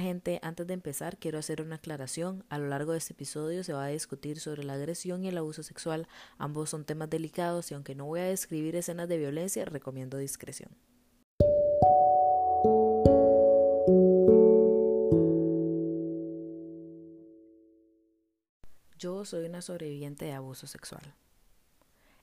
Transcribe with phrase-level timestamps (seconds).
[0.00, 2.44] Gente, antes de empezar quiero hacer una aclaración.
[2.48, 5.38] A lo largo de este episodio se va a discutir sobre la agresión y el
[5.38, 6.08] abuso sexual.
[6.38, 10.70] Ambos son temas delicados y aunque no voy a describir escenas de violencia, recomiendo discreción.
[18.98, 21.14] Yo soy una sobreviviente de abuso sexual.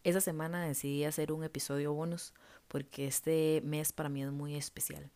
[0.03, 2.33] Esa semana decidí hacer un episodio bonus
[2.67, 5.11] porque este mes para mí es muy especial.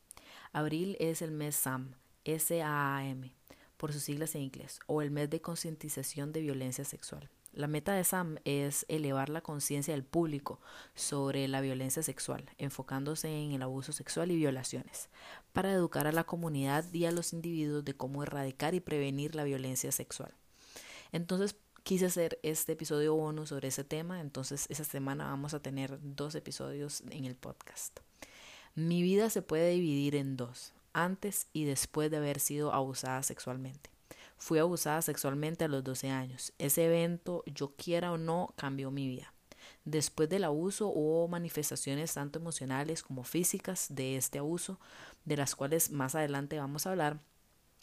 [0.52, 3.32] Abril es el mes SAM, SAAM,
[3.78, 7.30] por sus siglas en inglés, o el mes de concientización de violencia sexual.
[7.56, 10.60] La meta de SAM es elevar la conciencia del público
[10.94, 15.08] sobre la violencia sexual, enfocándose en el abuso sexual y violaciones,
[15.54, 19.46] para educar a la comunidad y a los individuos de cómo erradicar y prevenir la
[19.46, 20.34] violencia sexual.
[21.14, 25.98] Entonces, quise hacer este episodio bonus sobre ese tema, entonces esa semana vamos a tener
[26.02, 28.00] dos episodios en el podcast.
[28.74, 33.90] Mi vida se puede dividir en dos antes y después de haber sido abusada sexualmente.
[34.38, 36.54] Fui abusada sexualmente a los 12 años.
[36.58, 39.34] Ese evento, yo quiera o no, cambió mi vida.
[39.84, 44.80] Después del abuso hubo manifestaciones tanto emocionales como físicas de este abuso,
[45.26, 47.20] de las cuales más adelante vamos a hablar.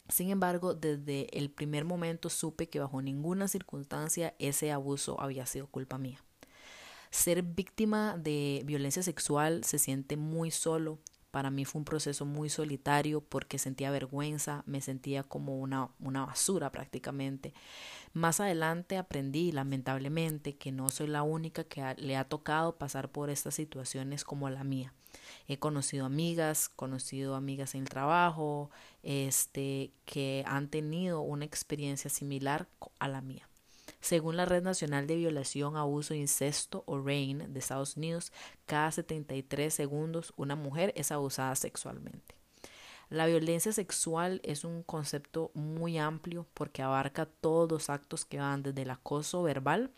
[0.09, 5.67] Sin embargo, desde el primer momento supe que bajo ninguna circunstancia ese abuso había sido
[5.67, 6.21] culpa mía.
[7.09, 10.99] Ser víctima de violencia sexual se siente muy solo,
[11.33, 16.27] para mí fue un proceso muy solitario porque sentía vergüenza, me sentía como una, una
[16.27, 17.55] basura prácticamente.
[18.13, 23.31] Más adelante aprendí, lamentablemente, que no soy la única que le ha tocado pasar por
[23.31, 24.93] estas situaciones como la mía.
[25.47, 28.69] He conocido amigas, conocido amigas en el trabajo,
[29.01, 32.67] este, que han tenido una experiencia similar
[32.99, 33.49] a la mía.
[34.03, 38.33] Según la Red Nacional de Violación, Abuso Incesto, o RAIN, de Estados Unidos,
[38.65, 42.35] cada 73 segundos una mujer es abusada sexualmente.
[43.09, 48.61] La violencia sexual es un concepto muy amplio porque abarca todos los actos que van
[48.61, 49.89] desde el acoso verbal,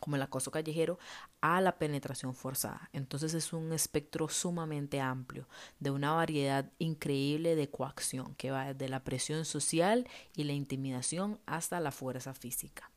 [0.00, 0.98] como el acoso callejero,
[1.42, 2.88] a la penetración forzada.
[2.94, 5.46] Entonces es un espectro sumamente amplio,
[5.80, 11.38] de una variedad increíble de coacción, que va desde la presión social y la intimidación
[11.44, 12.90] hasta la fuerza física.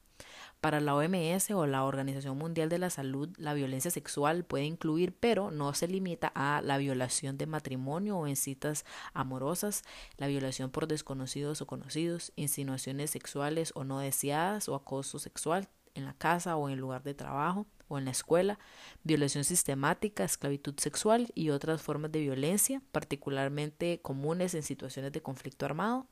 [0.62, 5.12] Para la OMS o la Organización Mundial de la Salud, la violencia sexual puede incluir,
[5.20, 8.86] pero no se limita a la violación de matrimonio o en citas
[9.16, 9.82] amorosas,
[10.18, 16.06] la violación por desconocidos o conocidos, insinuaciones sexuales o no deseadas o acoso sexual en
[16.06, 18.60] la casa o en el lugar de trabajo o en la escuela,
[19.04, 25.66] violación sistemática, esclavitud sexual y otras formas de violencia, particularmente comunes en situaciones de conflicto
[25.66, 26.06] armado.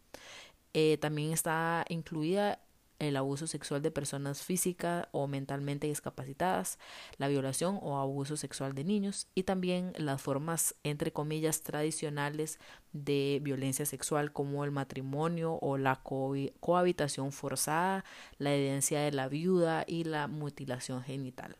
[0.73, 2.59] Eh, también está incluida
[2.99, 6.77] el abuso sexual de personas físicas o mentalmente discapacitadas,
[7.17, 12.59] la violación o abuso sexual de niños y también las formas, entre comillas, tradicionales
[12.93, 18.03] de violencia sexual como el matrimonio o la cohabitación forzada,
[18.37, 21.55] la herencia de la viuda y la mutilación genital.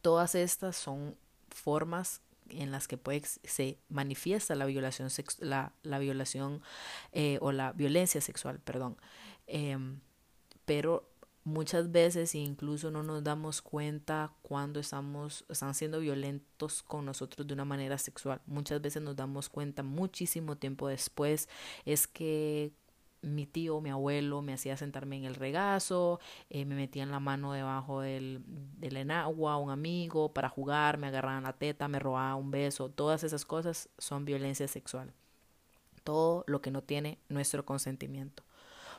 [0.00, 1.16] Todas estas son
[1.48, 5.08] formas en las que puede, se manifiesta la violación,
[5.40, 6.62] la, la violación
[7.12, 8.96] eh, o la violencia sexual, perdón.
[9.46, 10.00] Em,
[10.68, 11.08] pero
[11.44, 17.54] muchas veces incluso no nos damos cuenta cuando estamos están siendo violentos con nosotros de
[17.54, 18.42] una manera sexual.
[18.44, 21.48] Muchas veces nos damos cuenta muchísimo tiempo después
[21.86, 22.70] es que
[23.22, 26.20] mi tío, mi abuelo me hacía sentarme en el regazo,
[26.50, 31.44] eh, me metían la mano debajo del, del enagua, un amigo para jugar, me agarraban
[31.44, 35.14] la teta, me robaban un beso, todas esas cosas son violencia sexual.
[36.04, 38.42] Todo lo que no tiene nuestro consentimiento.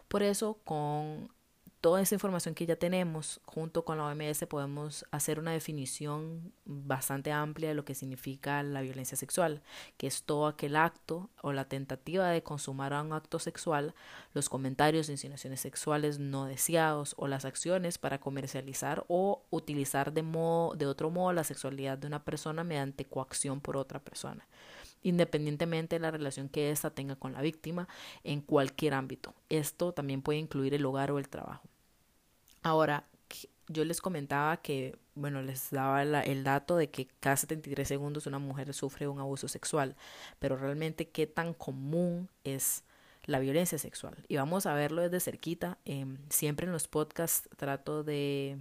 [0.07, 1.29] Por eso, con
[1.81, 7.31] toda esa información que ya tenemos, junto con la OMS, podemos hacer una definición bastante
[7.31, 9.61] amplia de lo que significa la violencia sexual,
[9.97, 13.93] que es todo aquel acto o la tentativa de consumar un acto sexual,
[14.33, 20.75] los comentarios, insinuaciones sexuales no deseados o las acciones para comercializar o utilizar de, modo,
[20.75, 24.45] de otro modo la sexualidad de una persona mediante coacción por otra persona
[25.03, 27.87] independientemente de la relación que ésta tenga con la víctima
[28.23, 29.33] en cualquier ámbito.
[29.49, 31.63] Esto también puede incluir el hogar o el trabajo.
[32.63, 33.05] Ahora,
[33.67, 38.39] yo les comentaba que, bueno, les daba el dato de que cada 73 segundos una
[38.39, 39.95] mujer sufre un abuso sexual,
[40.39, 42.83] pero realmente qué tan común es
[43.25, 44.15] la violencia sexual.
[44.27, 45.77] Y vamos a verlo desde cerquita.
[45.85, 48.57] Em, siempre en los podcasts trato de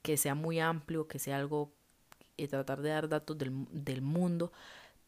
[0.00, 1.70] que sea muy amplio, que sea algo
[2.38, 4.50] y tratar de dar datos del, del mundo,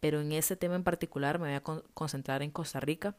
[0.04, 1.62] pero en ese tema en particular me voy a
[1.94, 3.16] concentrar en Costa Rica.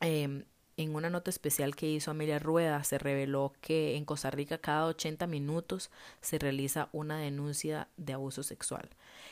[0.00, 0.44] Eh,
[0.76, 4.86] En una nota especial que hizo Amelia Rueda se reveló que en Costa Rica cada
[4.86, 5.88] 80 minutos
[6.20, 8.88] se realiza una denuncia de abuso sexual.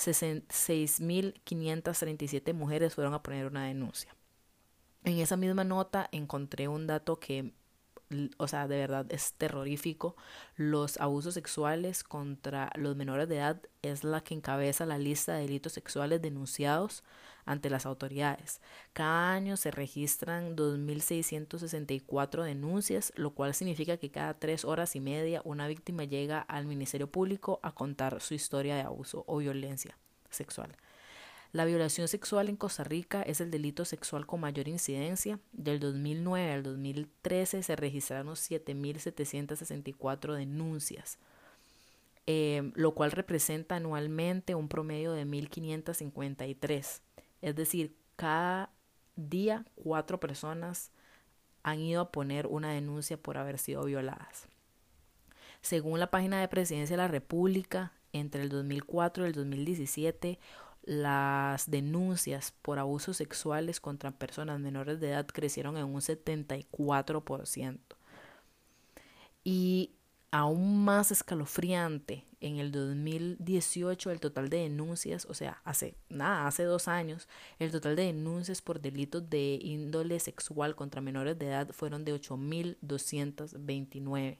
[0.00, 4.14] 6.537 mujeres fueron a poner una denuncia.
[5.04, 7.52] En esa misma nota encontré un dato que
[8.38, 10.16] o sea, de verdad es terrorífico.
[10.56, 15.42] Los abusos sexuales contra los menores de edad es la que encabeza la lista de
[15.42, 17.04] delitos sexuales denunciados
[17.44, 18.60] ante las autoridades.
[18.92, 25.42] Cada año se registran 2.664 denuncias, lo cual significa que cada tres horas y media
[25.44, 29.96] una víctima llega al Ministerio Público a contar su historia de abuso o violencia
[30.30, 30.76] sexual.
[31.52, 35.40] La violación sexual en Costa Rica es el delito sexual con mayor incidencia.
[35.52, 41.18] Del 2009 al 2013 se registraron 7.764 denuncias,
[42.26, 47.00] eh, lo cual representa anualmente un promedio de 1.553.
[47.42, 48.70] Es decir, cada
[49.16, 50.92] día cuatro personas
[51.64, 54.46] han ido a poner una denuncia por haber sido violadas.
[55.62, 60.38] Según la página de Presidencia de la República, entre el 2004 y el 2017
[60.82, 67.78] las denuncias por abusos sexuales contra personas menores de edad crecieron en un 74%.
[69.44, 69.92] Y
[70.30, 76.62] aún más escalofriante, en el 2018 el total de denuncias, o sea, hace nada, hace
[76.64, 77.28] dos años,
[77.58, 82.14] el total de denuncias por delitos de índole sexual contra menores de edad fueron de
[82.14, 84.38] 8.229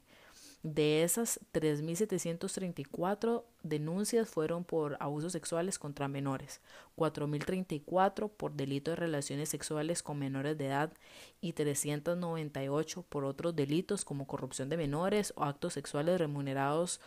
[0.63, 6.61] de esas 3.734 denuncias fueron por abusos sexuales contra menores,
[6.97, 10.93] 4.034 por delito de relaciones sexuales con menores de edad
[11.41, 17.01] y 398 por otros delitos como corrupción de menores o actos sexuales remunerados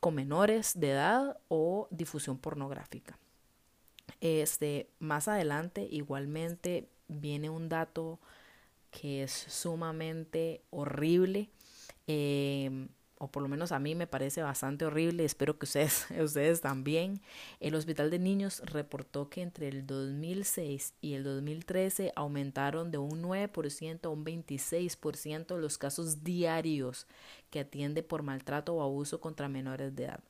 [0.00, 3.18] con menores de edad o difusión pornográfica.
[4.20, 8.18] Este, más adelante igualmente viene un dato
[8.90, 11.48] que es sumamente horrible
[12.06, 12.88] Em,
[13.22, 17.20] o por lo menos a mí me parece bastante horrible, espero que ustedes, ustedes también.
[17.60, 23.22] El Hospital de Niños reportó que entre el 2006 y el 2013 aumentaron de un
[23.22, 27.06] 9% a un 26% los casos diarios
[27.50, 30.20] que atiende por maltrato o abuso contra menores de edad.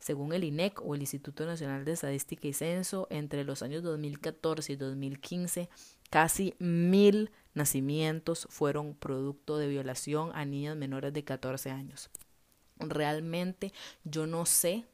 [0.00, 4.72] Según el INEC o el Instituto Nacional de Estadística y Censo, entre los años 2014
[4.72, 5.68] y 2015,
[6.10, 12.10] casi mil nacimientos fueron producto de violación a niñas menores de 14 años.
[12.78, 13.72] Realmente
[14.04, 14.84] yo no sé,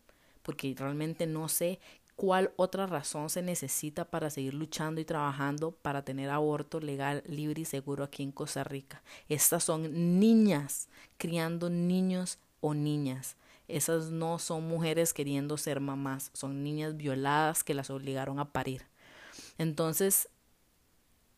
[0.43, 1.81] porque realmente no sé
[2.17, 7.63] cuál otra razón se necesita para seguir luchando y trabajando para tener aborto legal, libre
[7.63, 9.03] y seguro aquí en Costa Rica.
[9.29, 13.37] Estas son niñas criando niños o niñas.
[13.69, 18.87] Esas no son mujeres queriendo ser mamás, son niñas violadas que las obligaron a parir.
[19.59, 20.29] Entonces,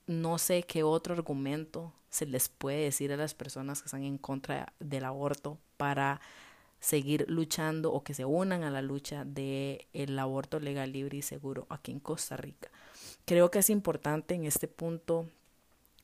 [0.08, 4.19] no sé qué otro argumento se les puede decir a las personas que están en
[4.19, 6.20] contra del aborto para
[6.81, 11.22] seguir luchando o que se unan a la lucha del el aborto legal, libre y
[11.22, 12.70] seguro aquí en Costa Rica.
[13.26, 15.28] Creo que es importante en este punto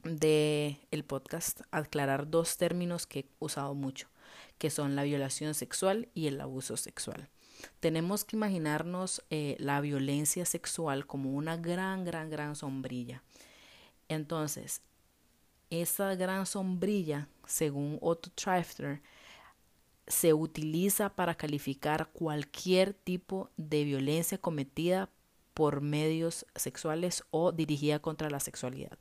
[0.02, 4.08] de el podcast aclarar dos términos que he usado mucho,
[4.58, 7.30] que son la violación sexual y el abuso sexual.
[7.80, 13.22] Tenemos que imaginarnos eh, la violencia sexual como una gran, gran, gran sombrilla
[14.08, 14.82] entonces,
[15.70, 19.02] esa gran sombrilla, según Otto Trifter,
[20.06, 25.08] se utiliza para calificar cualquier tipo de violencia cometida
[25.54, 28.98] por medios sexuales o dirigida contra la sexualidad.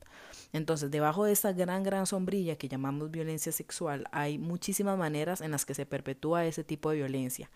[0.54, 5.52] Entonces, debajo de esa gran, gran sombrilla que llamamos violencia sexual, hay muchísimas maneras en
[5.52, 7.50] las que se perpetúa ese tipo de violencia.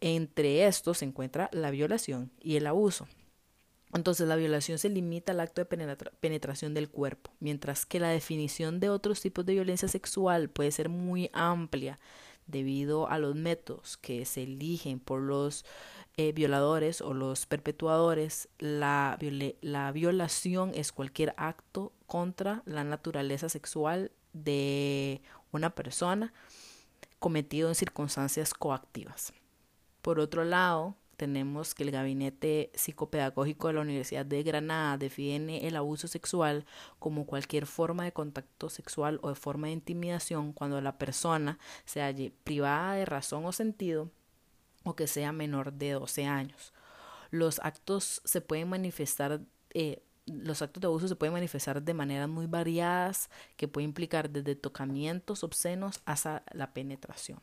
[0.00, 3.08] Entre estos se encuentra la violación y el abuso.
[3.92, 8.80] Entonces la violación se limita al acto de penetración del cuerpo, mientras que la definición
[8.80, 11.98] de otros tipos de violencia sexual puede ser muy amplia
[12.46, 15.64] debido a los métodos que se eligen por los
[16.16, 18.48] eh, violadores o los perpetuadores.
[18.58, 19.18] La,
[19.60, 25.20] la violación es cualquier acto contra la naturaleza sexual de
[25.52, 26.32] una persona
[27.18, 29.32] cometido en circunstancias coactivas.
[30.00, 35.76] Por otro lado, tenemos que el Gabinete Psicopedagógico de la Universidad de Granada define el
[35.76, 36.66] abuso sexual
[36.98, 42.00] como cualquier forma de contacto sexual o de forma de intimidación cuando la persona se
[42.00, 44.10] halle privada de razón o sentido
[44.82, 46.72] o que sea menor de 12 años.
[47.30, 49.42] Los actos se pueden manifestar
[49.74, 54.28] eh, los actos de abuso se pueden manifestar de maneras muy variadas, que puede implicar
[54.28, 57.40] desde tocamientos obscenos hasta la penetración.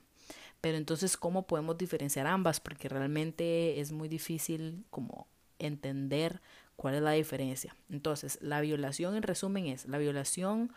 [0.61, 2.59] Pero entonces, ¿cómo podemos diferenciar ambas?
[2.59, 6.41] Porque realmente es muy difícil como entender
[6.75, 7.75] cuál es la diferencia.
[7.89, 10.73] Entonces, la violación en resumen es, la violación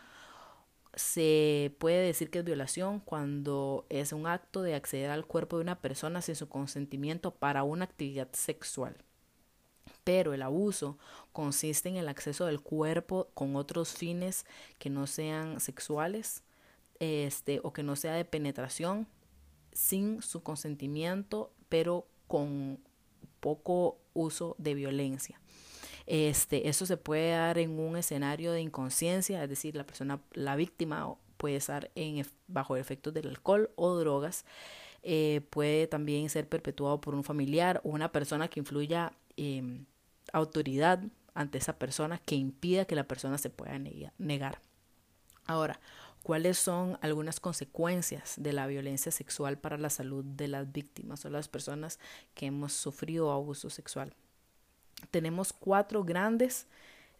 [0.95, 5.63] se puede decir que es violación cuando es un acto de acceder al cuerpo de
[5.63, 8.95] una persona sin su consentimiento para una actividad sexual.
[10.03, 10.97] Pero el abuso
[11.31, 14.45] consiste en el acceso del cuerpo con otros fines
[14.77, 16.43] que no sean sexuales
[16.99, 19.07] este, o que no sea de penetración
[19.73, 22.79] sin su consentimiento, pero con
[23.39, 25.39] poco uso de violencia.
[26.05, 30.55] Este, eso se puede dar en un escenario de inconsciencia, es decir, la persona, la
[30.55, 34.45] víctima puede estar en, bajo efectos del alcohol o drogas.
[35.03, 39.83] Eh, puede también ser perpetuado por un familiar o una persona que influya eh,
[40.31, 41.03] autoridad
[41.33, 43.77] ante esa persona que impida que la persona se pueda
[44.17, 44.59] negar.
[45.45, 45.79] Ahora,
[46.23, 51.29] ¿cuáles son algunas consecuencias de la violencia sexual para la salud de las víctimas o
[51.29, 51.99] las personas
[52.33, 54.15] que hemos sufrido abuso sexual?
[55.11, 56.67] Tenemos cuatro grandes.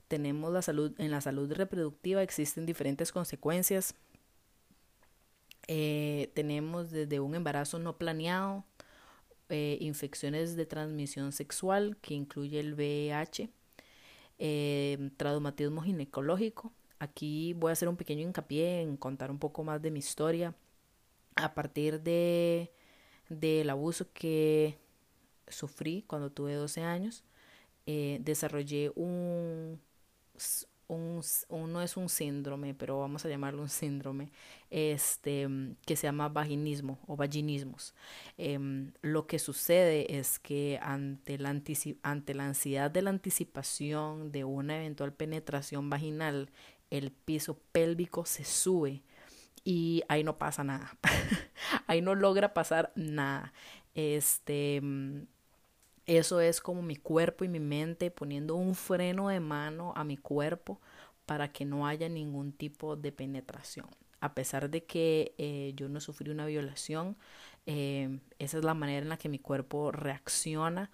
[0.08, 3.96] Tenemos la salud, en la salud reproductiva existen diferentes consecuencias.
[5.68, 8.66] Eh, tenemos desde un embarazo no planeado,
[9.50, 13.50] eh, infecciones de transmisión sexual, que incluye el VIH,
[14.40, 16.72] eh, traumatismo ginecológico.
[17.04, 20.56] Aquí voy a hacer un pequeño hincapié en contar un poco más de mi historia
[21.36, 22.72] a partir de
[23.30, 24.78] del abuso que
[25.48, 27.24] sufrí cuando tuve 12 años.
[27.86, 29.82] Eh, desarrollé un,
[30.88, 34.32] un, es un síndrome, pero vamos a llamarlo un síndrome,
[34.70, 35.48] este,
[35.86, 37.94] que se llama vaginismo o vaginismos.
[38.38, 41.50] Em, lo que sucede es que ante la,
[42.04, 46.50] ante la ansiedad de la anticipación de una eventual penetración vaginal,
[46.94, 49.02] el piso pélvico se sube
[49.64, 50.96] y ahí no pasa nada.
[51.88, 53.52] ahí no logra pasar nada.
[53.96, 54.82] Este,
[56.06, 60.18] eso es como mi cuerpo y mi mente poniendo un freno de mano a mi
[60.18, 60.80] cuerpo
[61.26, 63.88] para que no haya ningún tipo de penetración.
[64.20, 67.18] A pesar de que eh, yo no sufrí una violación,
[67.66, 70.92] eh, esa es la manera en la que mi cuerpo reacciona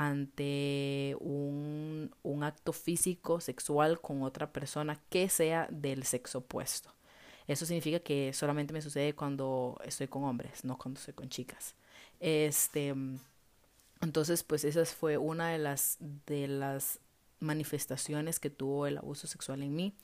[0.00, 6.90] ante un, un acto físico, sexual con otra persona que sea del sexo opuesto.
[7.46, 11.74] Eso significa que solamente me sucede cuando estoy con hombres, no cuando estoy con chicas.
[12.18, 12.94] Este,
[14.00, 16.98] entonces, pues esa fue una de las, de las
[17.40, 19.94] manifestaciones que tuvo el abuso sexual en mí.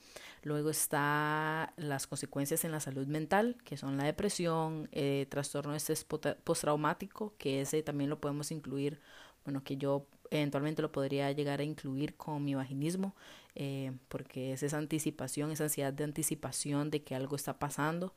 [0.43, 5.77] Luego está las consecuencias en la salud mental, que son la depresión, eh, trastorno de
[5.77, 6.05] estrés
[6.43, 8.99] postraumático, que ese también lo podemos incluir,
[9.47, 13.15] bueno, que yo eventualmente lo podría llegar a incluir con mi vaginismo,
[13.55, 18.13] eh, porque es esa anticipación, esa ansiedad de anticipación de que algo está pasando,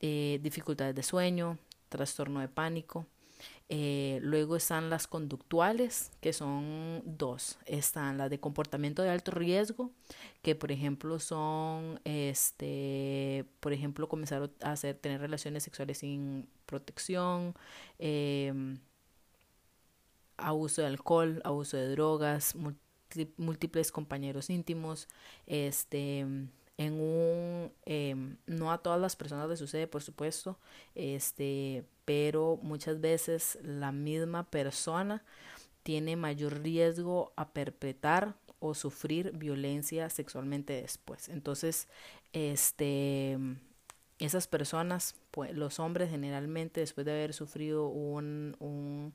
[0.00, 1.58] eh, dificultades de sueño,
[1.90, 3.06] trastorno de pánico,
[3.68, 7.58] eh, luego están las conductuales, que son dos.
[7.66, 9.90] Están las de comportamiento de alto riesgo,
[10.40, 17.54] que por ejemplo son, este, por ejemplo, comenzar a hacer, tener relaciones sexuales sin protección,
[17.98, 18.78] em,
[20.36, 22.54] abuso de alcohol, abuso de drogas,
[23.36, 25.08] múltiples compañeros íntimos,
[25.46, 26.26] este
[26.76, 30.58] en un em, no a todas las personas les sucede por supuesto
[30.96, 35.22] este pero muchas veces la misma persona
[35.84, 41.28] tiene mayor riesgo a perpetrar o sufrir violencia sexualmente después.
[41.28, 41.88] Entonces
[42.32, 43.38] este
[44.18, 49.14] esas personas pues, los hombres generalmente después de haber sufrido un, un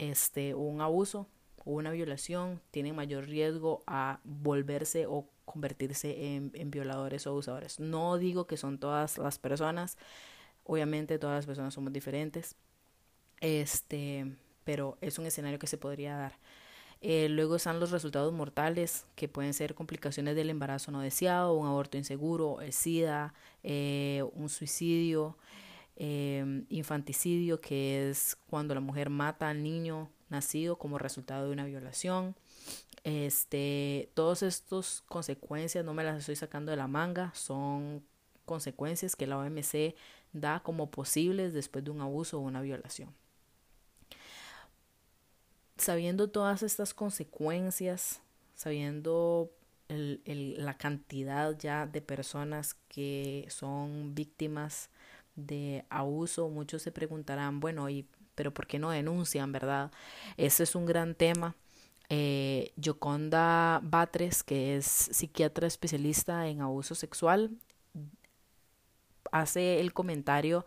[0.00, 1.28] este un abuso
[1.64, 7.80] o una violación tienen mayor riesgo a volverse o convertirse en, violadores o abusadores.
[7.80, 9.98] No digo que son todas las personas,
[10.64, 12.56] obviamente todas las personas somos diferentes,
[13.40, 16.38] este, pero es un escenario que se podría dar.
[17.02, 21.66] Eh, luego están los resultados mortales, que pueden ser complicaciones del embarazo no deseado, un
[21.66, 25.36] aborto inseguro, el SIDA, eh, un suicidio,
[26.02, 31.66] eh, infanticidio, que es cuando la mujer mata al niño nacido como resultado de una
[31.66, 32.34] violación.
[33.04, 38.02] Este, todas estas consecuencias no me las estoy sacando de la manga, son
[38.46, 39.94] consecuencias que la OMC
[40.32, 43.14] da como posibles después de un abuso o una violación.
[45.76, 48.22] Sabiendo todas estas consecuencias,
[48.54, 49.50] sabiendo
[49.88, 54.88] la cantidad ya de personas que son víctimas
[55.36, 59.90] de abuso, muchos se preguntarán, bueno, ¿y, pero ¿por qué no denuncian, verdad?
[60.36, 61.56] Ese es un gran tema
[62.10, 67.52] Eh, Yoconda Batres, que es psiquiatra especialista en abuso sexual,
[69.32, 70.64] hace el comentario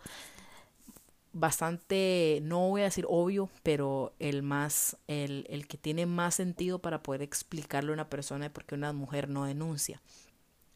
[1.32, 6.78] bastante, no voy a decir obvio, pero el más, el, el que tiene más sentido
[6.78, 10.00] para poder explicarle a una persona de por qué una mujer no denuncia.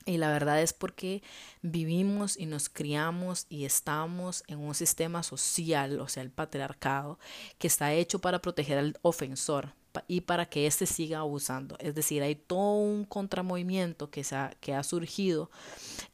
[0.09, 1.23] Y la verdad es porque
[1.61, 7.19] vivimos y nos criamos y estamos en un sistema social, o sea, el patriarcado,
[7.59, 9.75] que está hecho para proteger al ofensor
[10.07, 11.77] y para que éste siga abusando.
[11.79, 15.51] Es decir, hay todo un contramovimiento que, se ha, que ha surgido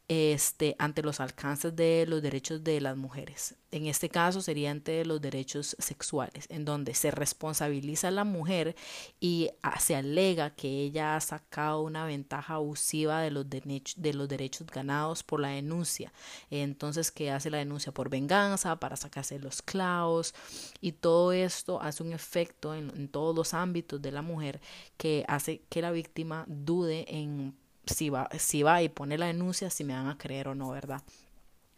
[0.07, 3.55] este, ante los alcances de los derechos de las mujeres.
[3.71, 8.75] En este caso sería ante los derechos sexuales, en donde se responsabiliza a la mujer
[9.19, 14.67] y se alega que ella ha sacado una ventaja abusiva de los, de los derechos
[14.67, 16.13] ganados por la denuncia.
[16.51, 20.33] Entonces, que hace la denuncia por venganza, para sacarse los clavos,
[20.81, 24.61] y todo esto hace un efecto en todos los ámbitos de la mujer
[24.97, 27.55] que hace que la víctima dude en
[27.85, 30.69] si va, si va y pone la denuncia, si me van a creer o no,
[30.69, 31.01] ¿verdad?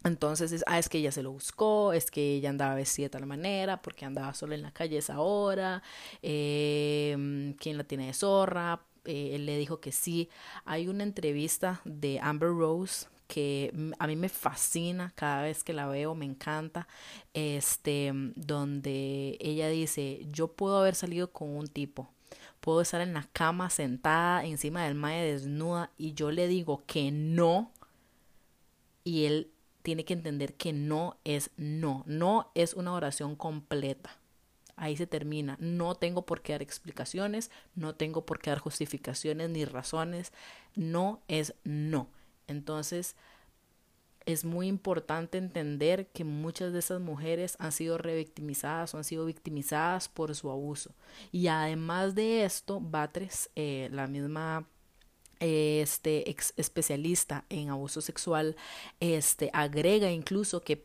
[0.04, 3.10] Entonces es, ah, es que ella se lo buscó, es que ella andaba vestida de
[3.10, 5.82] tal manera, porque andaba sola en la calle esa hora,
[6.22, 10.28] eh, quién la tiene de zorra, eh, él le dijo que sí.
[10.64, 15.86] Hay una entrevista de Amber Rose que a mí me fascina cada vez que la
[15.86, 16.88] veo, me encanta,
[17.34, 22.10] este, donde ella dice, yo puedo haber salido con un tipo,
[22.68, 27.10] puedo estar en la cama sentada encima del mae desnuda y yo le digo que
[27.10, 27.72] no
[29.04, 34.18] y él tiene que entender que no es no, no es una oración completa.
[34.76, 35.56] Ahí se termina.
[35.60, 40.34] No tengo por qué dar explicaciones, no tengo por qué dar justificaciones ni razones.
[40.74, 42.10] No es no.
[42.48, 43.16] Entonces,
[44.28, 49.24] es muy importante entender que muchas de esas mujeres han sido revictimizadas o han sido
[49.24, 50.94] victimizadas por su abuso.
[51.32, 54.68] Y además de esto, Batres, eh, la misma
[55.40, 58.56] este ex especialista en abuso sexual,
[59.00, 60.84] este agrega incluso que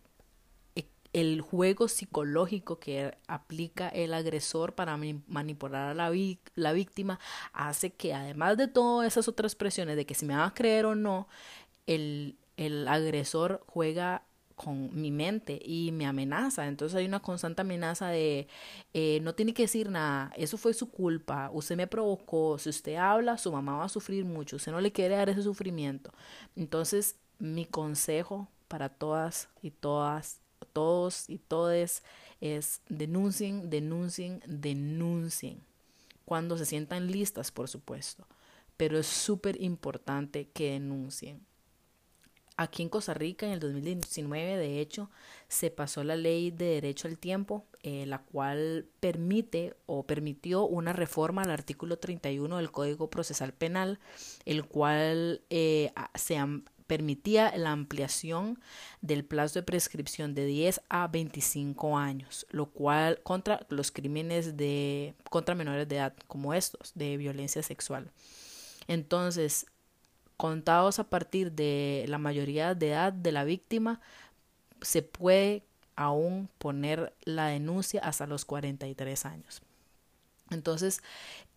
[0.75, 4.95] e, el juego psicológico que aplica el agresor para
[5.27, 6.11] manipular a la,
[6.55, 7.19] la víctima
[7.51, 10.85] hace que además de todas esas otras presiones de que si me van a creer
[10.85, 11.27] o no,
[11.87, 14.23] el, el agresor juega
[14.55, 16.67] con mi mente y me amenaza.
[16.67, 18.47] Entonces hay una constante amenaza de
[18.93, 22.95] eh, no tiene que decir nada, eso fue su culpa, usted me provocó, si usted
[22.95, 26.11] habla, su mamá va a sufrir mucho, usted no le quiere dar ese sufrimiento.
[26.55, 30.39] Entonces mi consejo para todas y todas,
[30.71, 32.03] todos y todes
[32.41, 35.61] es denuncien, denuncien, denuncien.
[36.25, 38.25] Cuando se sientan listas, por supuesto.
[38.77, 41.41] Pero es súper importante que denuncien
[42.55, 45.09] Aquí en Costa Rica, en el 2019, de hecho,
[45.47, 50.93] se pasó la ley de derecho al tiempo, eh, la cual permite o permitió una
[50.93, 53.99] reforma al artículo 31 del Código Procesal Penal,
[54.45, 56.37] el cual eh, se
[56.85, 58.59] permitía la ampliación
[59.01, 65.15] del plazo de prescripción de 10 a 25 años, lo cual contra los crímenes de
[65.29, 68.11] contra menores de edad como estos de violencia sexual.
[68.87, 69.65] Entonces,
[70.43, 74.01] contados a partir de la mayoría de edad de la víctima,
[74.81, 75.63] se puede
[75.95, 79.61] aún poner la denuncia hasta los 43 años.
[80.49, 81.01] Entonces,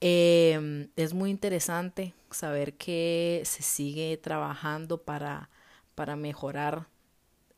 [0.01, 5.51] em, es muy interesante saber que se sigue trabajando para,
[5.97, 6.87] para mejorar,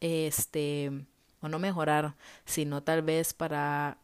[0.00, 1.04] este,
[1.42, 2.14] o no mejorar,
[2.46, 3.98] sino tal vez para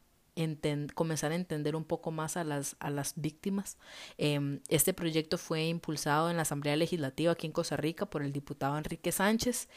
[0.94, 3.78] comenzar a entender un poco más a las, a las víctimas.
[4.18, 8.32] Em, este proyecto fue impulsado en la Asamblea Legislativa aquí en Costa Rica por el
[8.32, 9.68] diputado Enrique Sánchez,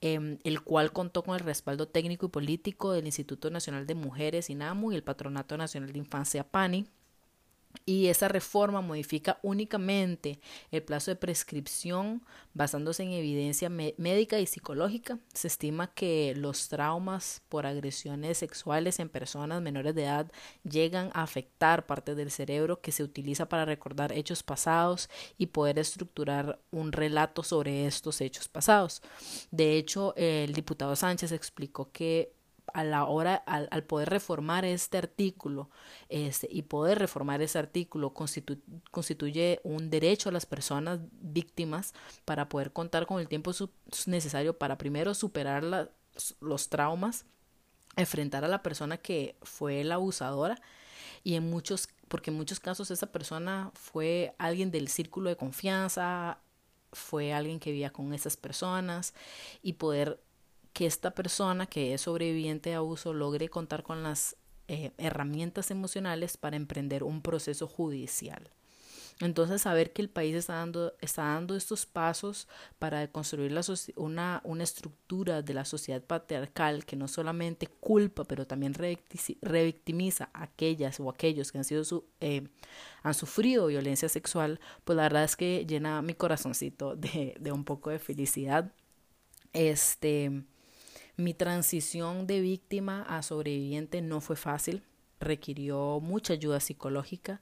[0.00, 4.50] em, el cual contó con el respaldo técnico y político del Instituto Nacional de Mujeres,
[4.50, 6.86] INAMU, y el Patronato Nacional de Infancia, PANI.
[7.86, 15.18] Y esa reforma modifica únicamente el plazo de prescripción basándose en evidencia médica y psicológica.
[15.32, 20.30] Se estima que los traumas por agresiones sexuales en personas menores de edad
[20.62, 25.78] llegan a afectar partes del cerebro que se utiliza para recordar hechos pasados y poder
[25.78, 29.02] estructurar un relato sobre estos hechos pasados.
[29.50, 32.32] De hecho, el diputado Sánchez explicó que
[32.74, 35.70] a la hora, al, al, poder reformar este artículo
[36.08, 38.14] este, y poder reformar ese artículo
[38.90, 43.52] constituye un derecho a las personas víctimas para poder contar con el tiempo
[44.06, 45.90] necesario para primero superar la,
[46.40, 47.26] los traumas,
[47.96, 50.60] enfrentar a la persona que fue la abusadora
[51.24, 56.38] y en muchos, porque en muchos casos esa persona fue alguien del círculo de confianza,
[56.92, 59.14] fue alguien que vivía con esas personas
[59.62, 60.20] y poder
[60.72, 64.36] que esta persona que es sobreviviente de abuso logre contar con las
[64.68, 68.50] eh, herramientas emocionales para emprender un proceso judicial.
[69.20, 73.52] Entonces, saber que el país está dando, está dando estos pasos para construir
[73.96, 80.44] una, una estructura de la sociedad patriarcal que no solamente culpa, pero también revictimiza a
[80.44, 82.48] aquellas o aquellos que han, sido eh,
[83.02, 87.64] han sufrido violencia sexual, pues la verdad es que llena mi corazoncito de, de un
[87.64, 88.72] poco de felicidad.
[89.52, 90.44] Este,
[91.20, 94.82] mi transición de víctima a sobreviviente no fue fácil
[95.20, 97.40] requirió mucha ayuda psicológica,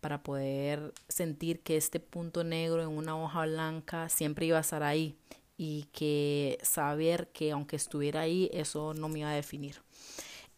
[0.00, 4.82] para poder sentir que este punto negro en una hoja blanca siempre iba a estar
[4.82, 5.16] ahí
[5.56, 9.82] y que saber que aunque estuviera ahí, eso no me iba a definir.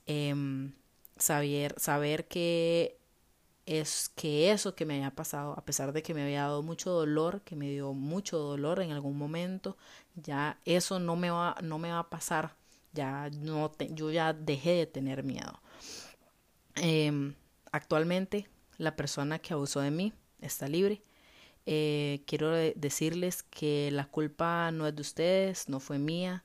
[0.06, 0.72] Em,
[1.16, 2.98] saber, saber que
[3.66, 6.90] es que eso que me había pasado, a pesar de que me había dado mucho
[6.90, 9.76] dolor, que me dio mucho dolor en algún momento,
[10.14, 12.56] ya eso no me va, no me va a pasar.
[12.92, 15.60] Ya no yo ya dejé de tener miedo.
[16.76, 17.34] Em,
[17.70, 21.02] actualmente la persona que abusó de mí está libre.
[21.66, 26.44] Eh, quiero decirles que la culpa no es de ustedes, no fue mía,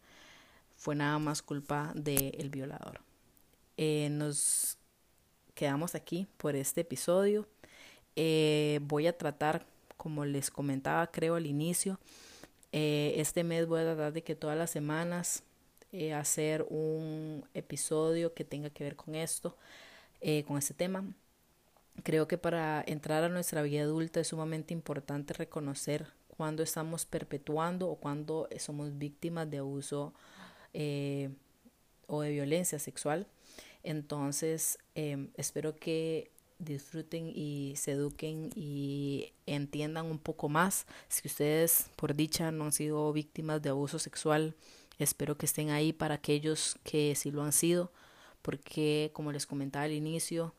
[0.75, 3.01] fue nada más culpa del violador.
[3.77, 4.77] Eh, nos
[5.55, 7.47] quedamos aquí por este episodio.
[8.15, 9.65] Eh, voy a tratar,
[9.97, 11.99] como les comentaba, creo al inicio,
[12.71, 15.43] este mes voy a tratar de que todas las semanas
[16.15, 19.57] hacer un episodio que tenga que ver con esto,
[20.45, 21.03] con este tema.
[22.03, 27.89] Creo que para entrar a nuestra vida adulta es sumamente importante reconocer cuando estamos perpetuando
[27.89, 30.13] o cuando somos víctimas de abuso
[30.73, 31.29] eh,
[32.05, 33.27] o de violencia sexual.
[33.83, 40.85] Entonces, em, espero que disfruten y se eduquen y entiendan un poco más.
[41.09, 44.55] Si ustedes, por dicha, no han sido víctimas de abuso sexual,
[44.99, 47.91] espero que estén ahí para aquellos que sí lo han sido,
[48.41, 50.53] porque como les comentaba al inicio,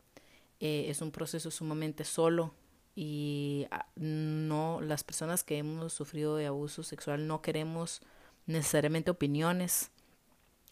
[0.59, 2.53] eh, es un proceso sumamente solo
[2.95, 8.01] y ah, no las personas que hemos sufrido de abuso sexual no queremos
[8.45, 9.91] necesariamente opiniones.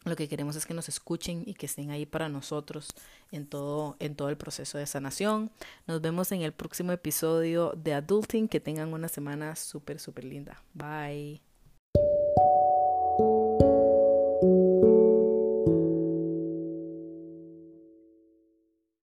[0.04, 2.90] Lo que queremos es que nos escuchen y que estén ahí para nosotros
[3.32, 5.52] en todo en todo el proceso de sanación.
[5.86, 8.48] Nos vemos en el próximo episodio de adulting.
[8.48, 10.64] Que tengan una semana súper súper linda.
[10.74, 11.47] Bye